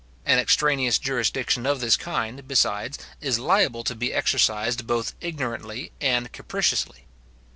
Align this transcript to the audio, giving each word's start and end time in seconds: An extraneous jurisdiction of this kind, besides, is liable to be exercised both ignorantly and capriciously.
An 0.25 0.39
extraneous 0.39 0.97
jurisdiction 0.97 1.67
of 1.67 1.79
this 1.79 1.95
kind, 1.95 2.47
besides, 2.47 2.97
is 3.19 3.37
liable 3.37 3.83
to 3.83 3.93
be 3.93 4.11
exercised 4.11 4.87
both 4.87 5.13
ignorantly 5.21 5.91
and 6.01 6.31
capriciously. 6.31 7.05